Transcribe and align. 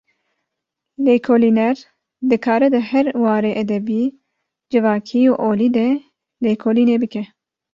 Lêkolîner, 1.05 1.75
dikare 2.29 2.67
di 2.73 2.81
her 2.89 3.05
warê 3.23 3.51
edebî, 3.63 4.03
civakî 4.71 5.21
û 5.31 5.33
olî 5.49 5.69
de 5.77 5.89
lêkolînê 6.45 6.95
bike 7.03 7.23